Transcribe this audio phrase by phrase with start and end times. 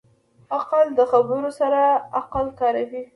[0.53, 1.81] عاقل د خبرو سره
[2.19, 3.01] عقل کاروي.